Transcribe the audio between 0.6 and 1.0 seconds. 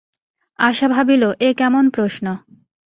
আশা